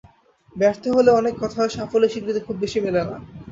ব্যর্থ 0.55 0.83
হলে 0.95 1.11
অনেক 1.11 1.33
কথা 1.41 1.57
হয়, 1.59 1.75
সাফল্যের 1.75 2.11
স্বীকৃতি 2.13 2.41
খুব 2.43 2.55
বেশি 2.63 2.79
মেলে 2.81 3.01
না। 3.01 3.15